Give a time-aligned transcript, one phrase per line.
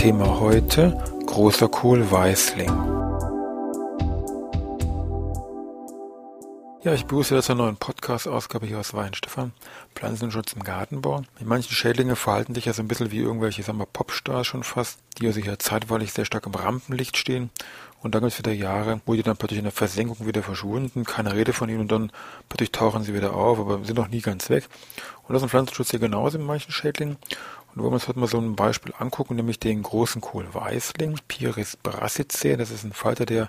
[0.00, 0.96] Thema heute
[1.26, 2.70] Großer Kohl Weißling.
[6.82, 9.52] Ja, ich begrüße jetzt eine neue Podcast-Ausgabe hier aus Weinstefan.
[9.94, 11.20] Pflanzenschutz im Gartenbau.
[11.44, 15.00] Manche Schädlinge verhalten sich ja so ein bisschen wie irgendwelche, sagen wir, Popstars schon fast,
[15.18, 17.50] die also hier zeitweilig sehr stark im Rampenlicht stehen.
[18.02, 21.04] Und dann gibt es wieder Jahre, wo die dann plötzlich in der Versenkung wieder verschwunden,
[21.04, 22.10] keine Rede von ihnen und dann
[22.48, 24.66] plötzlich tauchen sie wieder auf, aber sind noch nie ganz weg.
[25.28, 27.18] Und das ist im Pflanzenschutz hier genauso in manchen Schädlingen.
[27.74, 31.76] Und wollen wir uns heute mal so ein Beispiel angucken, nämlich den großen Kohlweißling, Piris
[31.76, 32.56] brassicae.
[32.56, 33.48] Das ist ein Falter, der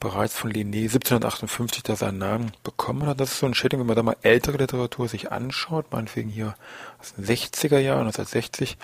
[0.00, 3.20] bereits von Linné 1758 da seinen Namen bekommen hat.
[3.20, 6.54] Das ist so ein Schädling, wenn man da mal ältere Literatur sich anschaut, meinetwegen hier
[7.00, 8.78] aus den 60er Jahren, 1960,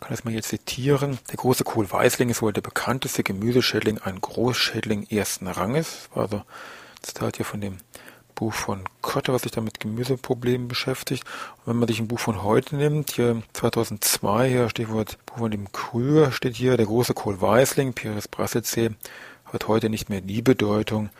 [0.00, 1.18] kann das mal hier zitieren.
[1.30, 6.08] Der große Kohlweißling ist wohl der bekannteste Gemüseschädling, ein Großschädling ersten Ranges.
[6.08, 6.42] Das war also
[7.02, 7.78] Zitat hier von dem
[8.38, 11.24] Buch von Kotte, was sich da mit Gemüseproblemen beschäftigt.
[11.58, 15.50] Und wenn man sich ein Buch von heute nimmt, hier 2002, hier Stichwort Buch von
[15.50, 18.90] dem Krüger steht hier, der große Kohlweißling, Pires Brassicae,
[19.52, 21.10] hat heute nicht mehr die Bedeutung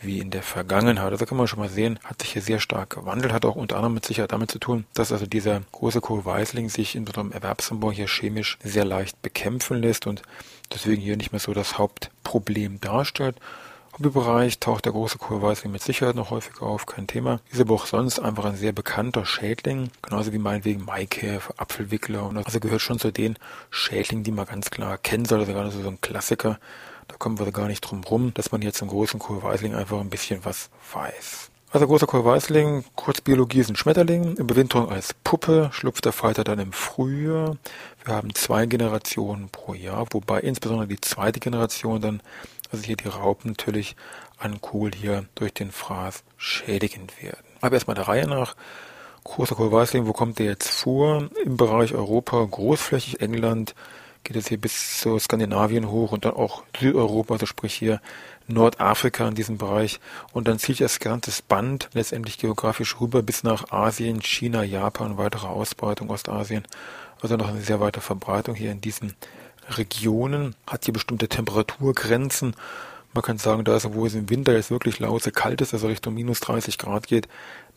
[0.00, 1.12] wie in der Vergangenheit.
[1.12, 3.76] Also kann man schon mal sehen, hat sich hier sehr stark gewandelt, hat auch unter
[3.76, 7.92] anderem mit Sicherheit damit zu tun, dass also dieser große Kohlweißling sich in unserem Erwerbsanbau
[7.92, 10.22] hier chemisch sehr leicht bekämpfen lässt und
[10.72, 13.36] deswegen hier nicht mehr so das Hauptproblem darstellt.
[14.02, 17.38] Hobbybereich taucht der große Kohlweißling mit Sicherheit noch häufiger auf, kein Thema.
[17.52, 22.26] Ist aber auch sonst einfach ein sehr bekannter Schädling, genauso wie meinetwegen Maikäfer, Apfelwickler.
[22.26, 23.38] Und also gehört schon zu den
[23.70, 25.38] Schädlingen, die man ganz klar kennen soll.
[25.38, 26.58] Also gerade so ein Klassiker.
[27.06, 30.10] Da kommen wir gar nicht drum rum, dass man jetzt zum großen Kohlweißling einfach ein
[30.10, 31.50] bisschen was weiß.
[31.70, 36.72] Also großer Kohlweißling, Kurzbiologie ist ein Schmetterling, Überwinterung als Puppe, schlüpft der Falter dann im
[36.72, 37.56] Frühjahr.
[38.04, 42.22] Wir haben zwei Generationen pro Jahr, wobei insbesondere die zweite Generation dann
[42.72, 43.96] also hier die Raupen natürlich
[44.38, 47.44] an Kohl hier durch den Fraß schädigend werden.
[47.60, 48.56] Aber erstmal der Reihe nach.
[49.24, 51.28] Großer Kohlweißling, wo kommt der jetzt vor?
[51.44, 53.76] Im Bereich Europa, großflächig England,
[54.24, 58.00] geht es hier bis zu Skandinavien hoch und dann auch Südeuropa, also sprich hier
[58.48, 60.00] Nordafrika in diesem Bereich.
[60.32, 65.46] Und dann zieht das ganze Band letztendlich geografisch rüber bis nach Asien, China, Japan, weitere
[65.46, 66.66] Ausbreitung Ostasien.
[67.20, 69.14] Also noch eine sehr weite Verbreitung hier in diesen
[69.68, 72.54] Regionen hat hier bestimmte Temperaturgrenzen.
[73.14, 75.86] Man kann sagen, da ist, wo es im Winter jetzt wirklich lause kalt ist, also
[75.86, 77.28] Richtung minus 30 Grad geht,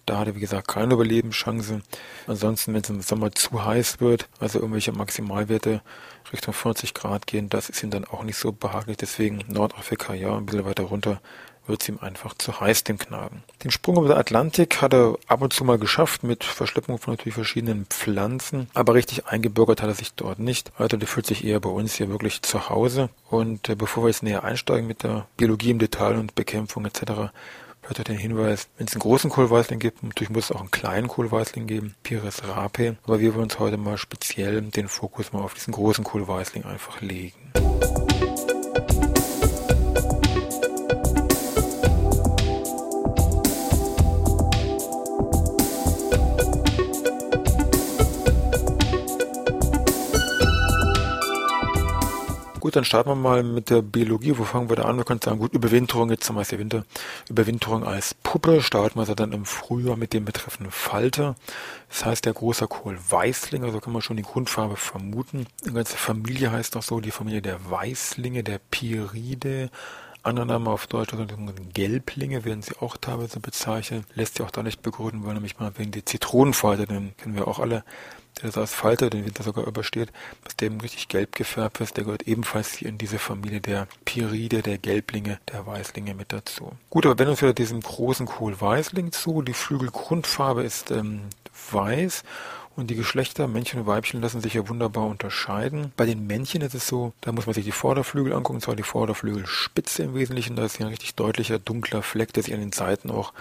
[0.05, 1.81] da hat er, wie gesagt, keine Überlebenschance.
[2.27, 5.81] Ansonsten, wenn es im Sommer zu heiß wird, also irgendwelche Maximalwerte
[6.31, 8.97] Richtung 40 Grad gehen, das ist ihm dann auch nicht so behaglich.
[8.97, 11.21] Deswegen Nordafrika, ja, ein bisschen weiter runter
[11.67, 13.43] wird es ihm einfach zu heiß, dem Knaben.
[13.63, 17.13] Den Sprung über den Atlantik hat er ab und zu mal geschafft, mit Verschleppung von
[17.13, 20.71] natürlich verschiedenen Pflanzen, aber richtig eingebürgert hat er sich dort nicht.
[20.77, 23.09] Also der fühlt sich eher bei uns hier wirklich zu Hause.
[23.29, 27.31] Und äh, bevor wir jetzt näher einsteigen mit der Biologie im Detail und Bekämpfung etc.,
[27.87, 30.71] Hört euch den Hinweis, wenn es einen großen Kohlweißling gibt, natürlich muss es auch einen
[30.71, 35.43] kleinen Kohlweißling geben, Pires rape, aber wir wollen uns heute mal speziell den Fokus mal
[35.43, 37.53] auf diesen großen Kohlweißling einfach legen.
[52.75, 54.37] Gut, dann starten wir mal mit der Biologie.
[54.37, 54.97] Wo fangen wir da an?
[54.97, 56.83] Wir können sagen, gut, Überwinterung, jetzt haben wir Winter.
[57.29, 61.35] Überwinterung als Puppe starten wir dann im Frühjahr mit dem betreffenden Falter.
[61.87, 65.47] Das heißt, der große Kohl Weißling, also kann man schon die Grundfarbe vermuten.
[65.65, 69.69] Die ganze Familie heißt auch so, die Familie der Weißlinge, der Piride.
[70.25, 71.25] Andere Namen auf Deutsch, also
[71.73, 74.05] Gelblinge werden sie auch teilweise bezeichnet.
[74.15, 77.47] Lässt sich auch da nicht begründen, weil nämlich mal wegen der Zitronenfalte, den kennen wir
[77.47, 77.83] auch alle,
[78.37, 80.11] der das als Falter den Winter sogar übersteht,
[80.43, 83.87] dass der eben richtig gelb gefärbt ist, der gehört ebenfalls hier in diese Familie der
[84.03, 86.71] Piride, der Gelblinge, der Weißlinge mit dazu.
[86.89, 91.21] Gut, aber wenn uns wieder diesem großen Kohlweißling zu, die Flügelgrundfarbe ist ähm,
[91.71, 92.23] weiß
[92.75, 95.93] und die Geschlechter, Männchen und Weibchen, lassen sich ja wunderbar unterscheiden.
[95.95, 98.75] Bei den Männchen ist es so, da muss man sich die Vorderflügel angucken, und zwar
[98.75, 100.55] die Vorderflügelspitze im Wesentlichen.
[100.55, 103.33] Da ist hier ein richtig deutlicher, dunkler Fleck, der sich an den Seiten auch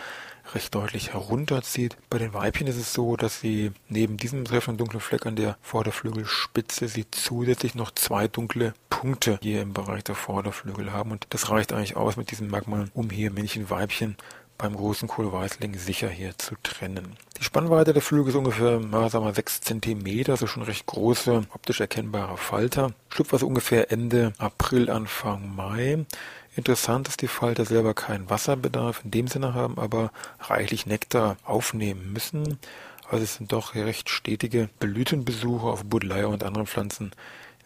[0.54, 1.96] recht deutlich herunterzieht.
[2.10, 5.56] Bei den Weibchen ist es so, dass sie neben diesem treffenden dunklen Fleck an der
[5.62, 11.50] Vorderflügelspitze sie zusätzlich noch zwei dunkle Punkte hier im Bereich der Vorderflügel haben und das
[11.50, 14.16] reicht eigentlich aus mit diesem Merkmal, um hier Männchen, Weibchen
[14.58, 17.16] beim großen Kohlweißling sicher hier zu trennen.
[17.38, 21.44] Die Spannweite der Flügel ist ungefähr, na, sagen wir, 6 cm, also schon recht große,
[21.52, 22.92] optisch erkennbare Falter.
[23.08, 26.04] Schlüpfwasser ungefähr Ende April, Anfang Mai.
[26.56, 32.12] Interessant, dass die Falter selber keinen Wasserbedarf in dem Sinne haben, aber reichlich Nektar aufnehmen
[32.12, 32.58] müssen.
[33.10, 37.12] Also es sind doch recht stetige Blütenbesuche auf Buddleia und anderen Pflanzen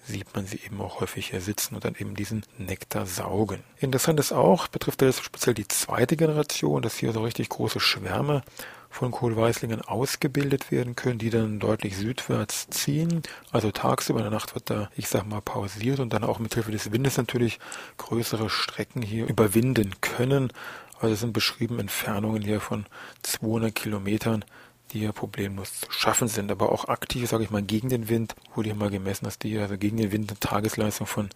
[0.09, 3.63] sieht man sie eben auch häufig hier sitzen und dann eben diesen Nektar saugen.
[3.79, 8.43] Interessant ist auch, betrifft das speziell die zweite Generation, dass hier so richtig große Schwärme
[8.91, 13.23] von Kohlweißlingen ausgebildet werden können, die dann deutlich südwärts ziehen.
[13.53, 16.55] Also tagsüber in der Nacht wird da, ich sag mal, pausiert und dann auch mit
[16.55, 17.59] Hilfe des Windes natürlich
[17.99, 20.53] größere Strecken hier überwinden können.
[21.01, 22.87] Also es sind beschrieben Entfernungen hier von
[23.23, 24.45] 200 Kilometern,
[24.93, 28.35] die ja problemlos zu schaffen sind, aber auch aktiv, sage ich mal, gegen den Wind,
[28.55, 31.31] wurde hier mal gemessen, dass die also gegen den Wind eine Tagesleistung von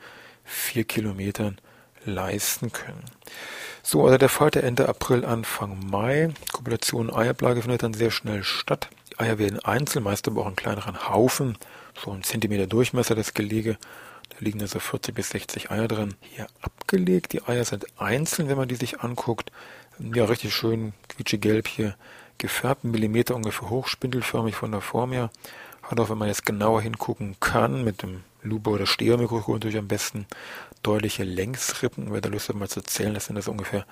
[0.45, 1.59] 4 Kilometern
[2.05, 3.05] leisten können.
[3.83, 6.31] So, also der Falter Ende April, Anfang Mai.
[6.53, 8.89] Kopulation Eiablage findet dann sehr schnell statt.
[9.11, 11.59] Die Eier werden einzeln, meist aber auch in kleineren Haufen,
[12.03, 13.77] so ein Zentimeter Durchmesser das Gelege.
[14.31, 16.15] Da liegen also 40 bis 60 Eier drin.
[16.21, 17.33] Hier abgelegt.
[17.33, 19.51] Die Eier sind einzeln, wenn man die sich anguckt.
[19.99, 21.97] Ja, richtig schön quietschegelb hier
[22.39, 25.31] gefärbt, Millimeter ungefähr hoch, spindelförmig von der Form her.
[25.83, 29.89] Hat auch, wenn man jetzt genauer hingucken kann, mit dem Lupe oder Stereomikroskop natürlich am
[29.89, 30.27] besten
[30.83, 32.13] deutliche Längsrippen.
[32.13, 33.87] Wer da Lust hat, mal zu zählen, das sind das ungefähr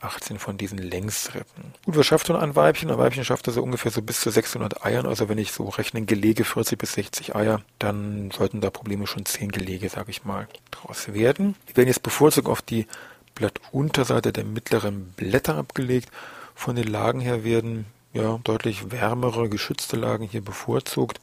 [0.00, 1.74] 18 von diesen Längsrippen.
[1.84, 2.90] Gut, was schafft so ein Weibchen?
[2.90, 5.06] Ein Weibchen schafft also ungefähr so bis zu 600 Eiern.
[5.06, 9.26] Also wenn ich so rechne, Gelege 40 bis 60 Eier, dann sollten da Probleme schon
[9.26, 11.56] 10 Gelege, sage ich mal, draus werden.
[11.68, 12.86] Die werden jetzt bevorzugt auf die
[13.34, 16.10] Blattunterseite der mittleren Blätter abgelegt
[16.58, 21.20] von den Lagen her werden ja deutlich wärmere, geschützte Lagen hier bevorzugt.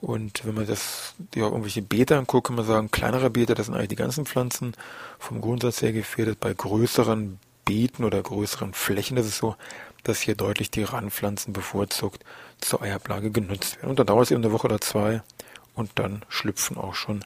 [0.00, 3.74] Und wenn man das, ja, irgendwelche Beete anguckt, kann man sagen, kleinere Beete, das sind
[3.74, 4.74] eigentlich die ganzen Pflanzen
[5.18, 6.38] vom Grundsatz her gefährdet.
[6.38, 9.56] Bei größeren Beeten oder größeren Flächen ist es so,
[10.04, 12.24] dass hier deutlich die Randpflanzen bevorzugt
[12.60, 13.90] zur Eiablage genutzt werden.
[13.90, 15.20] Und dann dauert es eben eine Woche oder zwei
[15.74, 17.24] und dann schlüpfen auch schon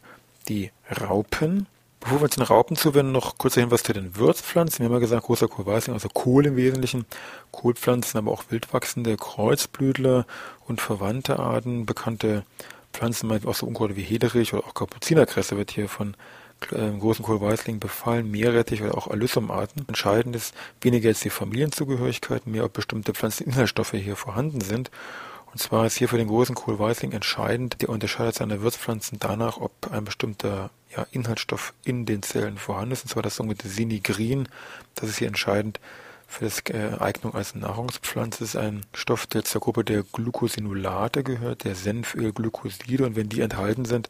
[0.49, 1.67] die Raupen.
[2.03, 4.81] Bevor wir uns den Raupen zuwenden, noch kurzer Hinweis zu den Würzpflanzen.
[4.81, 7.07] Wir haben ja gesagt, großer Kohlweißling, also Kohl im Wesentlichen.
[7.53, 10.27] Kohlpflanzen, aber auch wildwachsende Kreuzblütler
[10.67, 11.87] und verwandte Arten.
[11.87, 12.43] Bekannte
[12.93, 16.17] Pflanzen, auch so Unkräuter wie Hederich oder auch Kapuzinerkresse wird hier von
[16.73, 19.85] äh, großen Kohlweißling befallen, Meerrettich oder auch Alyssum-Arten.
[19.87, 24.91] Entscheidend ist weniger jetzt die Familienzugehörigkeit, mehr ob bestimmte Pflanzeninhaltsstoffe hier vorhanden sind.
[25.53, 29.73] Und zwar ist hier für den großen Kohlweißling entscheidend, der unterscheidet seine Würzpflanzen danach, ob
[29.91, 34.49] ein bestimmter ja, Inhaltsstoff in den Zellen vorhanden ist, und zwar das sogenannte Sinigrin.
[34.95, 35.79] Das ist hier entscheidend
[36.27, 38.41] für die äh, Eignung als Nahrungspflanze.
[38.41, 43.05] Das ist ein Stoff, der zur Gruppe der Glucosinolate gehört, der Senfölglykoside.
[43.05, 44.09] Und wenn die enthalten sind,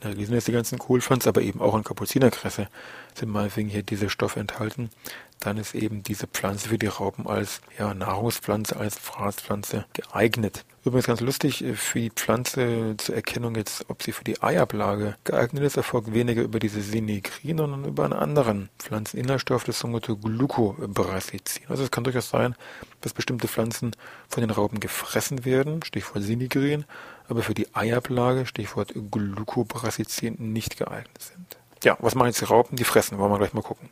[0.00, 2.68] in der Regel sind jetzt die ganzen Kohlpflanzen, aber eben auch in Kapuzinerkresse
[3.14, 4.90] sind meinetwegen hier diese Stoffe enthalten,
[5.40, 10.64] dann ist eben diese Pflanze für die Raupen als ja, Nahrungspflanze, als Fraßpflanze geeignet.
[10.84, 15.16] Übrigens ganz lustig, äh, für die Pflanze zur Erkennung jetzt, ob sie für die Eiablage
[15.24, 21.66] geeignet ist, erfolgt weniger über diese Sinigrin, sondern über einen anderen Pflanzeninhaltsstoff, das sogenannte Glucobrasicin.
[21.68, 22.54] Also es kann durchaus sein,
[23.00, 23.94] dass bestimmte Pflanzen
[24.28, 26.84] von den Raupen gefressen werden, Stichwort Sinigrin,
[27.28, 31.58] aber für die Eiablage, Stichwort Glucobrasicin, nicht geeignet sind.
[31.84, 32.76] Ja, was machen jetzt die Raupen?
[32.76, 33.88] Die fressen, wollen wir gleich mal gucken.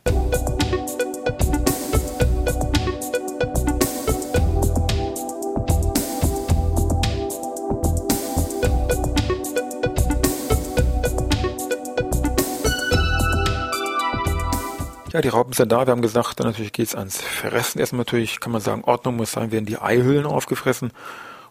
[15.17, 15.87] Ja, die Raupen sind da.
[15.87, 17.79] Wir haben gesagt, dann natürlich geht's ans Fressen.
[17.79, 20.91] Erstmal natürlich kann man sagen, Ordnung muss sein, werden die Eihüllen aufgefressen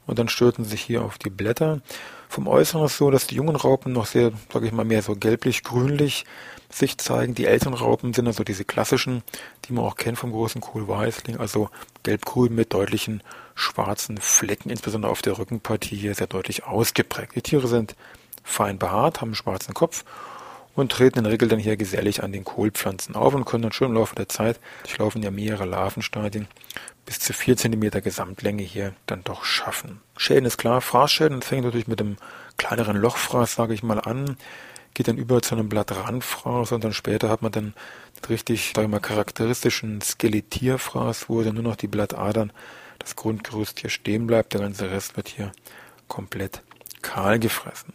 [0.07, 1.81] und dann stürzen sich hier auf die Blätter.
[2.29, 5.03] Vom Äußeren ist es so, dass die jungen Raupen noch sehr, sage ich mal, mehr
[5.03, 6.27] so gelblich-grünlich
[6.71, 7.35] sich zeigen.
[7.35, 9.23] Die älteren Raupen sind also diese klassischen,
[9.65, 11.71] die man auch kennt vom großen Kohlweißling, also
[12.03, 13.23] gelb-grün mit deutlichen
[13.55, 17.35] schwarzen Flecken, insbesondere auf der Rückenpartie hier sehr deutlich ausgeprägt.
[17.35, 17.97] Die Tiere sind
[18.45, 20.05] fein behaart, haben einen schwarzen Kopf
[20.77, 23.73] und treten in der Regel dann hier gesellig an den Kohlpflanzen auf und können dann
[23.73, 26.47] schon im Laufe der Zeit, durchlaufen ja mehrere Larvenstadien,
[27.07, 30.01] bis zu 4 cm Gesamtlänge hier dann doch schaffen.
[30.17, 32.17] Schäden ist klar, Fraßschäden fängt natürlich mit dem
[32.59, 34.37] kleineren Lochfraß, sage ich mal, an,
[34.97, 37.75] geht dann über zu einem Blattrandfraß und dann später hat man dann
[38.17, 42.51] den richtig, sage ich mal, charakteristischen Skelettierfraß, wo dann nur noch die Blattadern,
[42.99, 45.53] das Grundgerüst hier stehen bleibt, der ganze Rest wird hier
[46.09, 46.63] komplett
[47.03, 47.93] kahl gefressen.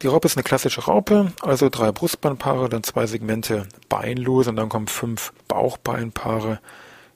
[0.00, 4.70] Die Raupe ist eine klassische Raupe, also drei Brustbeinpaare, dann zwei Segmente beinlos und dann
[4.70, 6.60] kommen fünf Bauchbeinpaare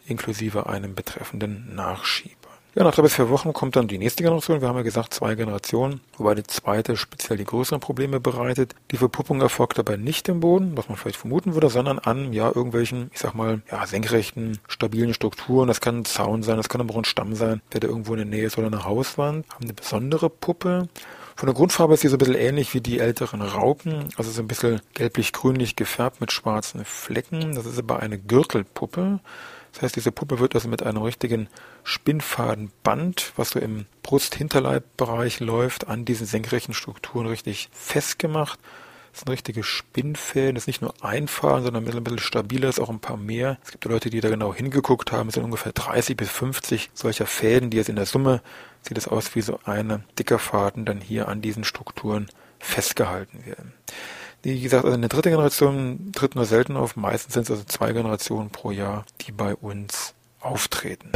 [0.06, 2.46] inklusive einem betreffenden Nachschieber.
[2.78, 4.61] Ja, nach drei bis vier Wochen kommt dann die nächste Generation.
[4.61, 8.75] Wir haben ja gesagt, zwei Generationen, wobei die zweite speziell die größeren Probleme bereitet.
[8.90, 12.49] Die Verpuppung erfolgt dabei nicht im Boden, was man vielleicht vermuten würde, sondern an ja
[12.54, 15.68] irgendwelchen, ich sag mal, ja, senkrechten, stabilen Strukturen.
[15.68, 18.12] Das kann ein Zaun sein, das kann aber auch ein Stamm sein, der da irgendwo
[18.12, 19.49] in der Nähe ist oder eine Hauswand.
[19.54, 20.90] Haben eine besondere Puppe.
[21.35, 24.42] Von der Grundfarbe ist sie so ein bisschen ähnlich wie die älteren Raupen, also so
[24.42, 27.54] ein bisschen gelblich-grünlich gefärbt mit schwarzen Flecken.
[27.54, 29.21] Das ist aber eine Gürtelpuppe.
[29.76, 31.49] Das heißt, diese Puppe wird also mit einem richtigen
[31.85, 38.59] Spinnfadenband, was so im Brust-Hinterleibbereich läuft, an diesen senkrechten Strukturen richtig festgemacht.
[39.12, 40.54] Das sind richtige Spinnfäden.
[40.54, 43.59] Das ist nicht nur ein Faden, sondern ein bisschen stabiler, ist auch ein paar mehr.
[43.66, 45.28] Es gibt Leute, die da genau hingeguckt haben.
[45.28, 48.40] Es sind ungefähr 30 bis 50 solcher Fäden, die jetzt in der Summe
[48.80, 52.28] sieht es aus wie so eine dicker Faden dann hier an diesen Strukturen
[52.61, 53.75] festgehalten werden.
[54.47, 56.95] Wie gesagt, also eine dritte Generation tritt nur selten auf.
[56.95, 61.11] Meistens sind es also zwei Generationen pro Jahr, die bei uns auftreten.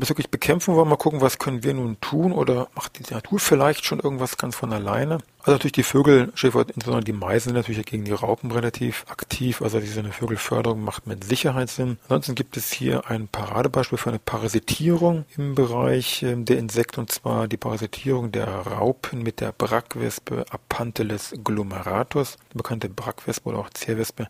[0.00, 3.12] Ja, bis wirklich bekämpfen wollen, mal gucken, was können wir nun tun oder macht die
[3.12, 5.18] Natur vielleicht schon irgendwas ganz von alleine?
[5.40, 9.60] Also natürlich die Vögel, Schäfer, insbesondere die Meisen natürlich gegen die Raupen relativ aktiv.
[9.60, 11.98] Also diese Vögelförderung macht mit Sicherheit Sinn.
[12.04, 17.12] Ansonsten gibt es hier ein Paradebeispiel für eine Parasitierung im Bereich ähm, der Insekten und
[17.12, 22.38] zwar die Parasitierung der Raupen mit der Brackwespe Apanthes glomeratus.
[22.54, 24.28] Die bekannte Brackwespe oder auch Zierwespe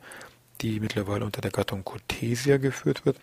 [0.63, 3.17] die mittlerweile unter der Gattung Cotesia geführt wird,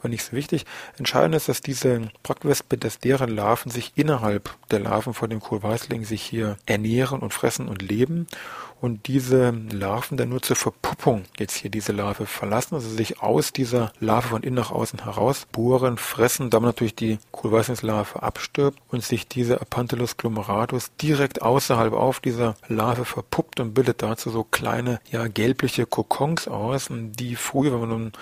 [0.00, 0.64] war nicht so wichtig.
[0.98, 6.04] Entscheidend ist, dass diese Brackwespe, dass deren Larven sich innerhalb der Larven von dem Kohlweißling
[6.04, 8.26] sich hier ernähren und fressen und leben
[8.82, 13.52] und diese Larven dann nur zur Verpuppung jetzt hier diese Larve verlassen, also sich aus
[13.52, 19.04] dieser Larve von innen nach außen heraus bohren, fressen, damit natürlich die Kohlweißlingslarve abstirbt und
[19.04, 24.98] sich diese Apanthelus glomeratus direkt außerhalb auf dieser Larve verpuppt und bildet dazu so kleine,
[25.12, 28.12] ja, gelbliche Kokons aus, die früher, wenn man nun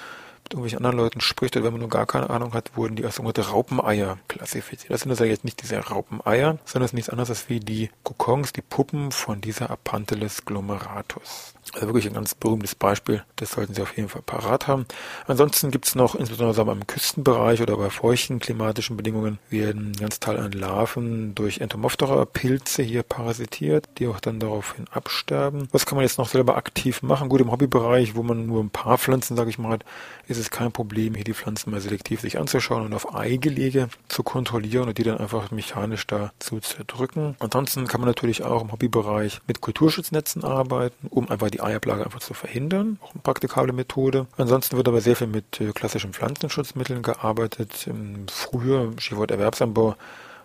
[0.51, 3.05] mit irgendwelchen anderen Leuten spricht oder wenn man nur gar keine Ahnung hat, wurden die
[3.05, 4.93] als sogenannte Raupeneier klassifiziert.
[4.93, 7.91] Das sind also jetzt nicht diese Raupeneier, sondern es ist nichts anderes als wie die
[8.03, 11.55] Kokons, die Puppen von dieser Apanthelus glomeratus.
[11.75, 13.23] Also wirklich ein ganz berühmtes Beispiel.
[13.37, 14.87] Das sollten Sie auf jeden Fall parat haben.
[15.27, 20.39] Ansonsten gibt es noch, insbesondere beim Küstenbereich oder bei feuchten klimatischen Bedingungen, werden ganz Teil
[20.39, 25.69] an Larven durch Entomophthora-Pilze hier parasitiert, die auch dann daraufhin absterben.
[25.71, 27.29] Was kann man jetzt noch selber aktiv machen?
[27.29, 29.85] Gut, im Hobbybereich, wo man nur ein paar Pflanzen, sage ich mal, hat,
[30.27, 34.23] ist es kein Problem, hier die Pflanzen mal selektiv sich anzuschauen und auf Eigelege zu
[34.25, 37.37] kontrollieren und die dann einfach mechanisch da zu zerdrücken.
[37.39, 42.21] Ansonsten kann man natürlich auch im Hobbybereich mit Kulturschutznetzen arbeiten, um einfach die die einfach
[42.21, 42.99] zu verhindern.
[43.03, 44.27] Auch eine praktikable Methode.
[44.37, 47.87] Ansonsten wird aber sehr viel mit äh, klassischen Pflanzenschutzmitteln gearbeitet.
[47.87, 49.97] Ähm, früher, Stichwort Erwerbsanbau,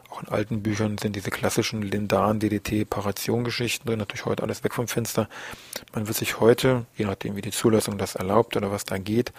[0.10, 4.00] auch in alten Büchern sind diese klassischen Lindan, DDT, Paration-Geschichten drin.
[4.00, 5.28] Natürlich heute alles weg vom Fenster.
[5.94, 9.34] Man wird sich heute, je nachdem wie die Zulassung das erlaubt oder was da geht,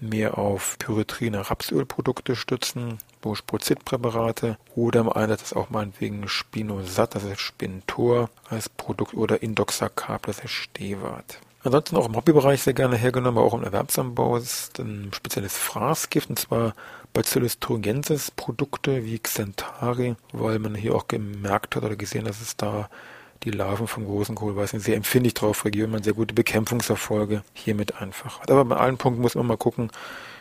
[0.00, 8.30] mehr auf pyretrine Rapsölprodukte stützen, Boschprozid-Präparate oder im Einsatz auch meinetwegen Spinosat, das ist Spintor
[8.48, 11.38] als Produkt oder Indoxacarb, das ist Stewart.
[11.62, 16.30] Ansonsten auch im Hobbybereich sehr gerne hergenommen, aber auch im Erwerbsanbau ist ein spezielles Fraßgift
[16.30, 16.74] und zwar
[17.12, 22.56] Bacillus thuringiensis Produkte wie Xentari, weil man hier auch gemerkt hat oder gesehen, dass es
[22.56, 22.88] da
[23.44, 28.40] die Larven vom großen Kohlweißen sehr empfindlich drauf reagieren, man sehr gute Bekämpfungserfolge hiermit einfach
[28.40, 28.50] hat.
[28.50, 29.90] Aber bei allen Punkten muss man mal gucken,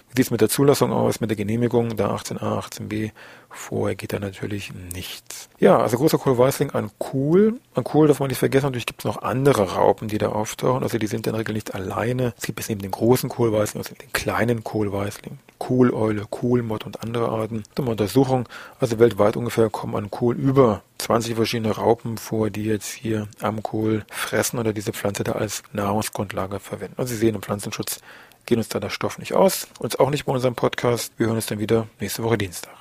[0.10, 3.12] wie sieht es mit der Zulassung aus, mit der Genehmigung, da 18a, 18b,
[3.50, 5.50] vorher geht da natürlich nichts.
[5.60, 7.60] Ja, also großer Kohlweißling an Kohl.
[7.76, 10.84] An Kohl darf man nicht vergessen, natürlich gibt es noch andere Raupen, die da auftauchen,
[10.84, 12.34] also die sind in der Regel nicht alleine.
[12.38, 17.30] Es gibt es eben den großen Kohlweißling, also den kleinen Kohlweißling, Kohleule, Kohlmott und andere
[17.30, 17.64] Arten.
[17.76, 18.50] Das eine Untersuchung,
[18.80, 23.64] also weltweit ungefähr kommen an Kohl über 20 verschiedene Raupen vor, die jetzt hier am
[23.64, 26.96] Kohl fressen oder diese Pflanze da als Nahrungsgrundlage verwenden.
[26.98, 28.02] Also Sie sehen, im Pflanzenschutz
[28.50, 31.14] gehen uns da der Stoff nicht aus, uns auch nicht bei unserem Podcast.
[31.18, 32.74] Wir hören uns dann wieder nächste Woche Dienstag.